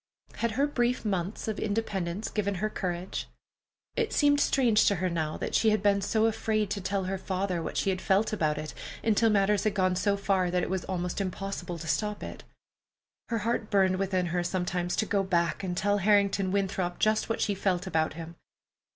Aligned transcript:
Had 0.37 0.53
her 0.53 0.65
brief 0.65 1.05
months 1.05 1.47
of 1.47 1.59
independence 1.59 2.27
given 2.31 2.55
her 2.55 2.71
courage? 2.71 3.27
It 3.95 4.11
seemed 4.11 4.39
strange 4.39 4.85
to 4.87 4.95
her 4.95 5.11
now 5.11 5.37
that 5.37 5.53
she 5.53 5.69
had 5.69 5.83
been 5.83 6.01
so 6.01 6.25
afraid 6.25 6.71
to 6.71 6.81
tell 6.81 7.03
her 7.03 7.19
father 7.19 7.61
what 7.61 7.77
she 7.77 7.95
felt 7.97 8.33
about 8.33 8.57
it 8.57 8.73
until 9.03 9.29
matters 9.29 9.63
had 9.63 9.75
gone 9.75 9.95
so 9.95 10.17
far 10.17 10.49
that 10.49 10.63
it 10.63 10.71
was 10.71 10.85
almost 10.85 11.21
impossible 11.21 11.77
to 11.77 11.85
stop 11.87 12.23
it. 12.23 12.43
Her 13.29 13.37
heart 13.45 13.69
burned 13.69 13.97
within 13.97 14.25
her 14.33 14.43
sometimes 14.43 14.95
to 14.95 15.05
go 15.05 15.21
back 15.21 15.63
and 15.63 15.77
tell 15.77 15.99
Harrington 15.99 16.51
Winthrop 16.51 16.97
just 16.97 17.29
what 17.29 17.39
she 17.39 17.53
felt 17.53 17.85
about 17.85 18.13
him. 18.13 18.37